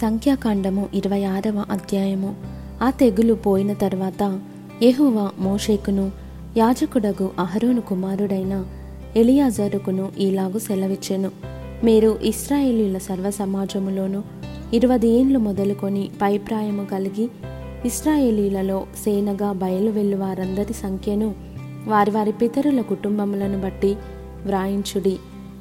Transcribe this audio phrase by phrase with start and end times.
[0.00, 2.34] సంఖ్యాకాండము ఇరవై ఆరవ అధ్యాయము.
[2.82, 4.40] ఆ తెగులు పోయిన తర్వాత
[4.82, 6.10] యెహోవా మోషేకును
[6.56, 8.64] యాజకుడగు అహరోను కుమారుడైన
[9.16, 11.30] ఎలియాజరుకును ఇలాగు సెలవిచ్చెను.
[11.84, 14.22] మీరు ఇస్రాయేలీల సర్వ సమాజములోను
[14.72, 17.28] ఇరవై ఏండ్లు మొదలుకొని పైప్రాయము కలిగి
[17.84, 21.34] ఇస్రాయేలీలలో సేనగా బయలువెళ్ళు వారందరి సంఖ్యను
[21.86, 23.96] వారి వారి పితరుల కుటుంబములను బట్టి
[24.46, 25.18] వ్రాయించుడి.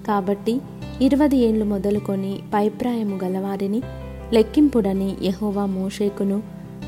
[0.08, 0.62] కాబట్టి
[1.02, 3.82] ఇరవై ఏండ్లు మొదలుకొని పైప్రాయము గలవారిని
[4.34, 6.44] లెక్కింపుడని యహోవా మోషేకును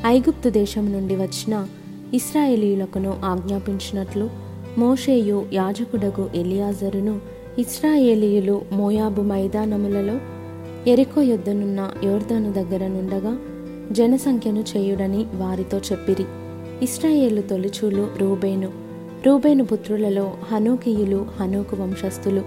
[0.06, 1.66] ఐగుప్తు దేశం నుండి వచ్చిన
[2.14, 4.30] ఇస్రాయేలీయులకును ఆజ్ఞాపించినట్లు
[4.78, 7.20] మోషేయు యాజకుడగు ఎలియాజరును
[7.58, 10.18] ఇస్రాయేలీయులు మోయాబు మైదానములలో
[10.90, 13.38] ఎరికో యొద్దనున్న యోర్దాను దగ్గర నుండగా
[13.92, 16.24] జనసంఖ్యను చేయుడని వారితో చెప్పిరి.
[16.82, 18.70] ఇస్రాయేలు తొలిచూలు రూబేను.
[19.26, 22.42] రూబేను పుత్రులలో హనూకియులు హనూకు వంశస్థులు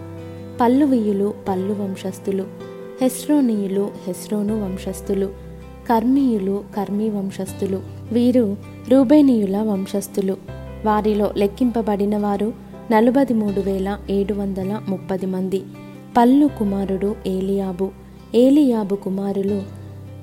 [0.62, 2.69] పల్లువీయులు పల్లు వంశస్థులు.
[3.02, 5.26] హెస్రోనీయులు హెస్రోను వంశస్థులు
[5.90, 7.82] కర్మీయులు కర్మీ వంశస్థులు
[8.12, 8.58] వీరు
[8.90, 10.38] రూబేనీయుల వంశస్థులు.
[10.86, 12.54] వారిలో లెక్కింపబడిన వారు
[12.92, 15.62] నలభై మూడు వేల ఏడు వందల ముప్పది మంది.
[16.18, 17.92] పల్లు కుమారుడు ఏలియాబు.
[18.36, 19.62] ఏలియాబు కుమారులు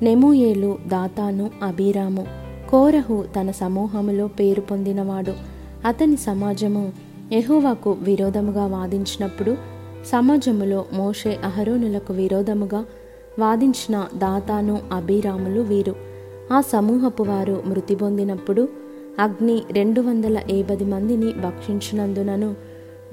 [0.02, 2.27] నెమూయేలు దాతాను అబీరాము.
[2.70, 5.32] కోరహు తన సమూహములో పేరు పొందినవాడు.
[5.84, 6.92] అతని సమాజము
[7.32, 9.75] ఎహోవాకు విరోధముగా వాదించినప్పుడు
[10.06, 12.84] సమాజములో మోషే అహరోనులకు విరోధముగా
[13.38, 15.94] వాదించిన దాతాను అభిరాములు వీరు.
[16.52, 18.68] ఆ సమూహపు వారు మృతి పొందినప్పుడు
[19.18, 22.54] అగ్ని రెండు వందల ఏబది మందిని భక్షించినందునను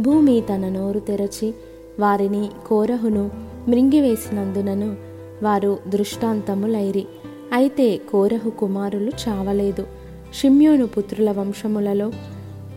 [0.01, 1.53] భూమి తన నోరు తెరచి
[1.99, 3.31] వారిని కోరహును
[3.67, 4.95] మృంగివేసినందునను
[5.43, 7.05] వారు దృష్టాంతములైరి.
[7.53, 9.85] అయితే కోరహు కుమారులు చావలేదు.
[10.33, 12.11] షిమ్యోను పుత్రుల వంశములలో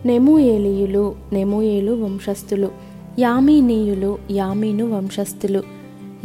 [0.05, 2.86] నెమూయేలియులు నెమూయేలు వంశస్థులు.
[3.19, 5.63] యామీనీయులు యామీను వంశస్థులు.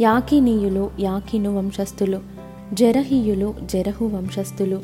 [0.01, 2.19] యాకినీయులు యాకిను వంశస్థులు.
[2.73, 4.81] జరహీయులు జరహు వంశస్థులు.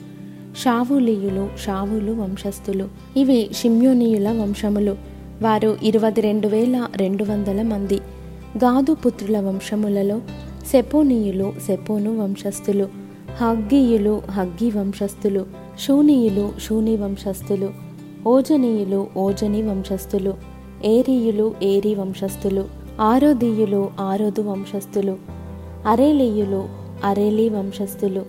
[0.63, 2.87] షావులీయులు షావులు వంశస్థులు.
[3.17, 4.95] ఇవి షిమ్యోనీయుల వంశములు.
[5.41, 7.95] వారు ఇరవై రెండు వేల రెండు వందల మంది.
[8.57, 10.21] గాదు పుత్రుల వంశములలో
[10.71, 12.87] సెపోనీయులు సెపోను వంశస్థులు.
[13.35, 15.45] హగ్గీయులు హగ్గీ వంశస్థులు.
[15.79, 17.69] షూనీయులు షూని వంశస్థులు.
[18.27, 20.48] ఓజనీయులు ఓజని వంశస్థులు.
[20.85, 22.65] ఏరీయులు ఏరీ వంశస్థులు
[23.01, 25.17] ఆరోదీయులు ఆరోదు వంశస్థులు
[25.87, 26.69] అరేలీయులు
[27.03, 28.25] అరేలీ వంశస్థులు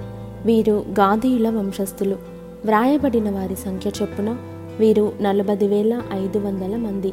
[0.47, 2.17] వీరు గాదీయుల వంశస్థులు.
[2.65, 4.37] వ్రాయబడిన వారి సంఖ్య చొప్పున
[4.79, 7.13] వీరు నలభై వేల ఐదు వందల మంది.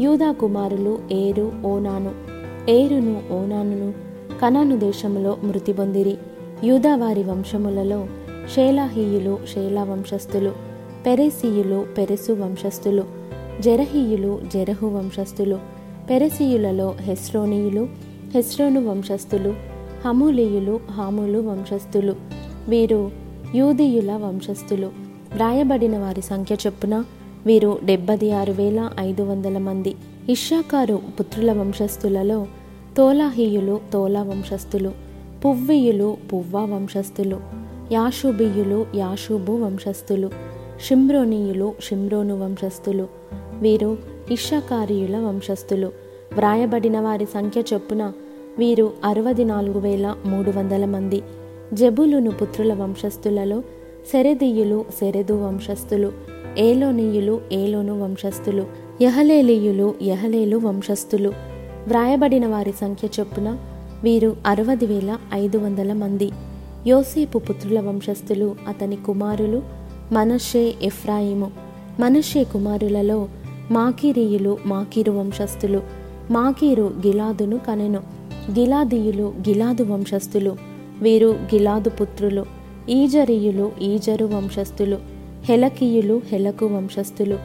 [0.00, 2.12] యూదా కుమారులు ఏరు ఓనాను.
[2.70, 3.92] ఏరును ఓనానును.
[4.40, 6.16] కనాను దేశములో మృతి పొందిరి.
[6.64, 8.06] యూదా వారి వంశములలో
[8.54, 10.52] షేలాహీయులు షేలా వంశస్థులు
[11.06, 13.04] పెరెసీయులు పెరెసు వంశస్థులు
[13.62, 15.58] జరహీయులు జరహు వంశస్థులు
[16.10, 17.88] పెరసీయులలో హెస్రోనీయులు
[18.34, 19.54] హెస్రోను వంశస్థులు
[20.04, 22.14] హమూలీయులు హాములు వంశస్థులు.
[22.68, 23.10] వీరు
[23.54, 24.86] యూదీయుల వంశస్థులు.
[25.34, 27.04] వ్రాయబడిన వారి సంఖ్య చొప్పున
[27.46, 29.94] వీరు డెబ్బది ఆరు వేల ఐదు వందల మంది.
[30.28, 32.46] ఇషాకారు పుత్రుల వంశస్థులలో
[32.96, 34.92] తోలాహీయులు తోలా వంశస్థులు
[35.44, 37.40] పువ్వీయులు పువ్వా వంశస్థులు
[37.92, 40.30] యాషుబీయులు యాషూబు వంశస్థులు
[40.88, 43.21] షిమ్రోనీయులు షిమ్రోను వంశస్థులు
[43.62, 43.98] వీరు
[44.30, 45.86] ఇషకారీయుల వంశస్థులు.
[46.32, 48.12] వ్రాయబడిన వారి సంఖ్య చొప్పున
[48.58, 51.22] వీరు అరవది నాలుగు వేల మూడు వందల మంది.
[51.74, 53.60] జబులును పుత్రుల వంశస్థులలో
[54.12, 56.12] సెరెదీయులు సెరెదు వంశస్థులు.
[56.58, 58.66] ఏలోనీయులు ఏలోను వంశస్థులు.
[59.02, 61.28] యహలేలీయులు యహలేలు వంశస్థులు.
[61.86, 63.58] వ్రాయబడిన వారి సంఖ్య చొప్పున
[64.02, 66.30] వీరు అరవై వేల ఐదు వందల మంది.
[66.86, 69.62] యోసేపు పుత్రుల వంశస్థులు అతని కుమారులు
[70.12, 71.50] మనషే ఎఫ్రాయిము.
[72.00, 73.28] మనషే కుమారులలో
[73.72, 75.82] మాకీరీయులు మాకీరు వంశస్థులు.
[76.30, 78.00] మాకీరు గిలాదును కనెను.
[78.50, 80.56] గిలాదీయులు గిలాదు వంశస్థులు.
[81.00, 82.46] వీరు గిలాదు పుత్రులు.
[82.88, 84.98] ఈజరీయులు ఈజరు వంశస్థులు.
[85.42, 87.38] హెలకీయులు హెలకు వంశస్థులు.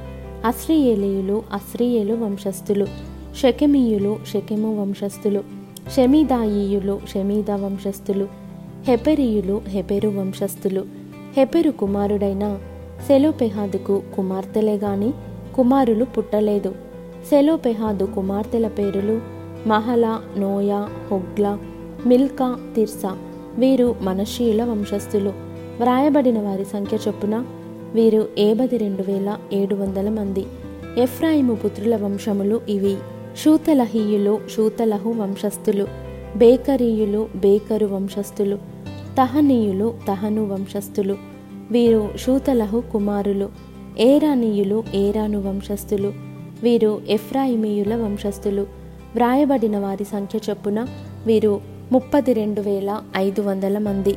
[0.45, 2.87] అస్రియేలీయులు అస్రియేలు వంశస్థులు.
[3.41, 5.43] షకెమీయులు షకెము వంశస్థులు.
[5.95, 8.27] షమీదాయీయులు షమీద వంశస్థులు.
[8.83, 10.85] హెపెరీయులు హెపెరు వంశస్థులు.
[11.37, 12.59] హెపెరు కుమారుడైన
[13.07, 15.13] సెలోపెహాదుకు కుమార్తెలే గాని
[15.57, 16.75] కుమారులు పుట్టలేదు.
[17.29, 19.21] సెలోపెహాదు కుమార్తెల పేరులు
[19.67, 21.59] Mahlah Noah Hoglah
[22.05, 23.17] Milcah Tirzah.
[23.57, 25.29] వీరు మనషీయుల వంశస్థులు.
[25.79, 27.45] వ్రాయబడిన వారి సంఖ్య చొప్పున
[27.93, 30.45] వీరు ఏబది రెండు వేల ఏడు వందల మంది.
[30.97, 32.97] ఎఫ్రాయిము పుత్రుల వంశములు ఇవి.
[33.43, 35.87] షూతలహీయులు షూతలహు వంశస్థులు.
[36.35, 38.55] బేకరీయులు బేకరు వంశస్థులు.
[39.17, 41.17] తహనీయులు తహను వంశస్థులు.
[41.71, 43.76] వీరు షూతలహు కుమారులు.
[43.99, 46.13] ఏరానీయులు ఏరాను వంశస్థులు.
[46.63, 48.61] వీరు ఎఫ్రాయిమీయుల వంశస్థులు.
[49.15, 50.87] వ్రాయబడిన వారి సంఖ్య చొప్పున
[51.27, 51.61] వీరు
[51.91, 54.15] ముప్పది రెండు వేల ఐదు వందల మంది.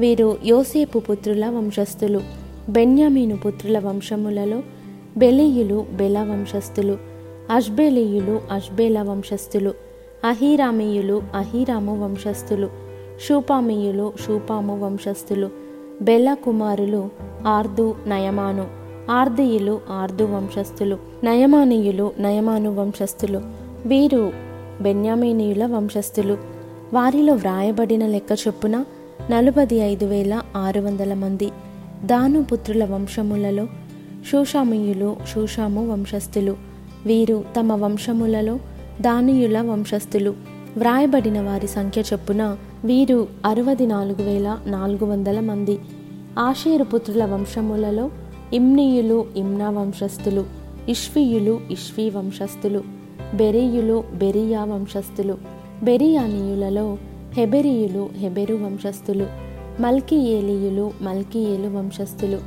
[0.00, 2.20] వీరు యోసేపు పుత్రుల వంశస్థులు
[2.68, 4.62] బెన్యామీను పుత్రుల వంశములలో
[5.16, 6.98] బెలీయులు బెల వంశస్థులు
[7.50, 9.74] అష్బేలీయులు అష్బేల వంశస్థులు
[10.24, 12.68] అహీరామీయులు అహీరాము వంశస్థులు
[13.28, 15.50] షూపామీయులు షూపాము వంశస్థులు
[16.02, 17.08] బెల కుమారులు
[17.46, 18.79] ఆర్దు నయమాను.
[19.10, 23.40] ఆర్దీయులు ఆర్దు వంశస్థులు నయమానీయులు నయమాను వంశస్థులు
[23.86, 24.32] వీరు
[24.80, 26.36] బెన్యామీనీయుల వంశస్థులు.
[26.94, 28.84] వారిలో వ్రాయబడిన లెక్క చొప్పున
[29.30, 31.50] నలభై ఐదు వేల ఆరు వందల మంది.
[32.04, 33.66] దాను పుత్రుల వంశములలో
[34.32, 36.56] షూషామీయులు షూషాము వంశస్థులు.
[37.06, 38.58] వీరు తమ వంశములలో
[39.00, 40.34] దానియుల వంశస్థులు.
[40.76, 45.78] వ్రాయబడిన వారి సంఖ్య చొప్పున వీరు అరవది నాలుగు వేల నాలుగు వందల మంది.
[46.38, 48.10] ఆషేరు పుత్రుల వంశములలో
[48.52, 50.44] ఇమ్నీయులు ఇమ్నా వంశస్థులు
[50.88, 52.82] ఇష్వీయులు ఇష్వీ వంశస్థులు
[53.34, 55.38] బెరీయులు బెరియా వంశస్థులు
[55.82, 56.98] బెరియానీయులలో
[57.32, 59.26] హెబెరియులు హెబెరు వంశస్థులు
[59.80, 62.38] మల్కీయేలీయులు మల్కీయేలు వంశస్థులు.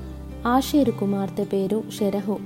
[0.48, 2.38] ఆషేరు కుమార్తె పేరు షెరహు.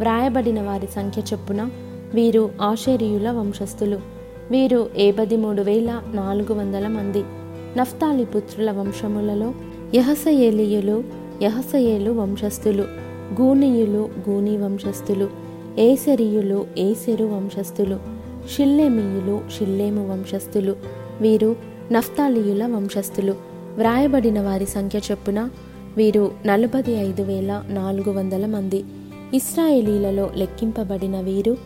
[0.00, 1.70] వ్రాయబడిన వారి సంఖ్య చొప్పున
[2.14, 3.98] వీరు ఆషేరియుల వంశస్థులు.
[4.50, 7.22] వీరు ఏబది మూడు వేల నాలుగు వందల మంది.
[7.78, 9.54] నఫ్తాలి పుత్రుల వంశములలో
[9.94, 11.04] యహసయేలియులు
[11.42, 13.05] యహసయేలు వంశస్థులు.
[13.40, 15.28] గూనీయులు గూనీ వంశస్థులు
[15.78, 18.00] ఏసెరియులు ఏసెరు వంశస్థులు
[18.56, 20.76] షిల్లేమీయులు షిల్లేము వంశస్థులు
[21.20, 21.56] వీరు
[21.92, 23.34] నఫ్తాలీయుల వంశస్థులు.
[23.76, 25.48] వ్రాయబడిన వారి సంఖ్య చొప్పున
[25.96, 28.84] వీరు నలభై ఐదు వేల నాలుగు వందల మంది.
[29.34, 31.56] ఇస్రాయేలీలలో లెక్కింపబడిన వీరు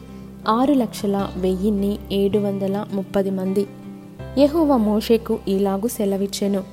[0.48, 3.66] ఆరు లక్షల వెయ్యిన్ని ఏడు వందల ముప్పది మంది.
[4.38, 6.64] యహోవ మోషేకు ఈలాగు సెలవిచ్చెను.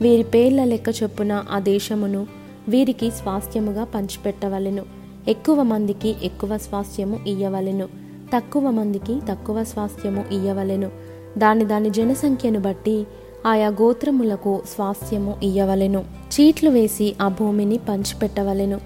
[0.00, 2.26] వీరి పేర్ల లెక్క చొప్పున ఆ దేశమును
[2.68, 4.84] వీరికి స్వాస్థ్యముగా పంచిపెట్టవలెను.
[5.28, 7.88] ఎక్కువ మందికి ఎక్కువ స్వాస్థ్యము ఇయ్యవలెను.
[8.36, 10.90] తక్కువ మందికి తక్కువ స్వాస్థ్యము ఇయ్యవలెను.
[11.38, 13.06] దాని దాని జనసంఖ్యను బట్టి
[13.46, 16.04] ఆయా గోత్రములకు స్వాస్థ్యము ఇయ్యవలెను.
[16.28, 18.80] చీట్లు వేసి ఆ భూమిని పంచిపెట్టవలెను.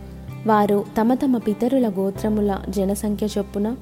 [0.46, 3.76] వారు తమ తమ పితరుల గోత్రముల జనసంఖ్య చొప్పున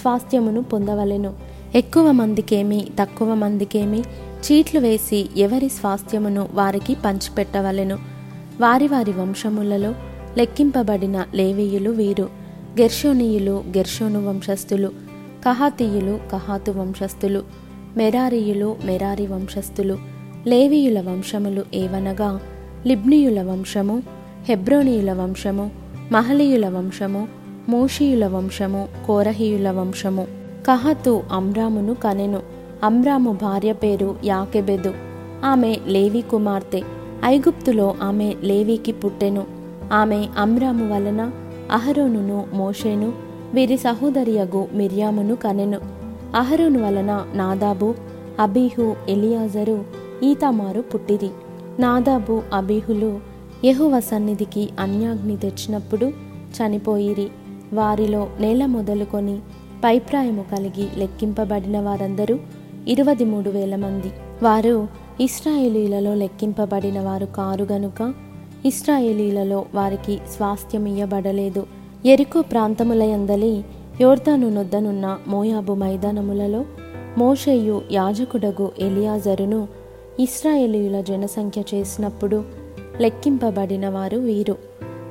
[0.00, 1.34] స్వాస్థ్యమును పొందవలెను.
[1.74, 4.00] ఎక్కువ మందికేమి తక్కువ మందికేమి
[4.42, 8.11] చీట్లు వేసి ఎవరి స్వాస్థ్యమును వారికి పంచిపెట్టవలెను.
[8.60, 9.94] వారి వారి వంశములలో
[10.38, 12.28] లెక్కింపబడిన లేవీయులు వీరు.
[12.80, 14.88] గెర్షోనీయులు గెర్షోను వంశస్థులు.
[15.44, 17.42] కహాతీయులు కహాతు వంశస్థులు.
[17.96, 19.98] మెరారీయులు మెరారి వంశస్థులు.
[20.46, 22.40] లేవీయుల వంశములు ఏవనగా
[22.86, 24.02] లిబ్నియుల వంశము
[24.48, 25.70] హెబ్రోనీయుల వంశము
[26.12, 27.28] మహలీయుల వంశము
[27.68, 30.26] మోషీయుల వంశము కోరహీయుల వంశము.
[30.66, 32.42] కహతు అమ్రామును కనెను.
[32.84, 34.94] అమ్రాము భార్య పేరు యాకెబెదు.
[35.44, 36.82] ఆమె లేవి కుమార్తె.
[37.24, 39.44] ఐగుప్తులో ఆమె లేవికి పుట్టెను.
[39.92, 41.30] ఆమె అమ్రాము వలన
[41.70, 43.12] అహరోనును మోషేను
[43.54, 45.80] వీరి సహోదరియగు మిర్యామును కనెను.
[46.36, 47.94] అహరోను వలన నాదాబు
[48.40, 49.84] అబీహు ఎలియాజరు
[50.22, 51.30] ఈతమారు పుట్టిరి.
[51.78, 53.20] నాదాబు అబీహులు
[53.64, 56.06] యహువ సన్నిధికి అన్యాగ్ని తెచ్చినప్పుడు
[56.58, 57.28] చనిపోయిరి.
[57.72, 59.38] వారిలో నేల మొదలుకొని
[59.84, 62.38] పైప్రాయము కలిగి లెక్కింపబడిన వారందరూ
[62.88, 64.10] ఇరవై మూడు వేల మంది.
[64.42, 68.14] వారు ఇస్రాయేలీలలో లెక్కింపబడిన వారు కారు గనుక
[68.66, 71.66] ఇస్రాయేలీలలో వారికి స్వాస్థ్యమియ్యబడలేదు
[72.06, 73.64] ఎరుకో ప్రాంతములయందలి
[74.00, 76.64] యోర్దాను నొద్దనున్న మోయాబు మైదానములలో
[77.18, 79.68] మోషయ్యు యాజకుడగు ఎలియాజరును
[80.20, 82.44] ఇస్రాయేలీల జనసంఖ్య చేసినప్పుడు
[83.00, 84.56] లెక్కింపబడిన వారు వీరు.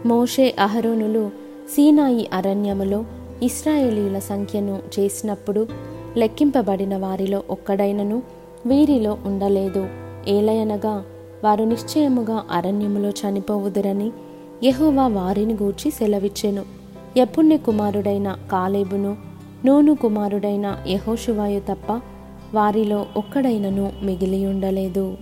[0.06, 1.30] మోషే అహరోనులు
[1.75, 3.06] సీనాయి అరణ్యములో
[3.44, 5.68] ఇస్రాయేలీల సంఖ్యను చేసినప్పుడు
[6.18, 8.22] లెక్కింపబడిన వారిలో ఒక్కడైనను
[8.65, 9.88] వీరిలో ఉండలేదు.
[10.27, 11.03] ఏలయనగా
[11.44, 14.12] వారు నిశ్చయముగా అరణ్యములో చనిపోవుదురని
[14.63, 16.65] యహోవా వారిని గూర్చి సెలవిచ్చెను.
[17.18, 19.18] యపుణ్య కుమారుడైన కాలేబును
[19.65, 22.01] నూను కుమారుడైన యహోషువాయు తప్ప
[22.53, 25.18] వారిలో ఒక్కడైనను మిగిలి ఉండలేదు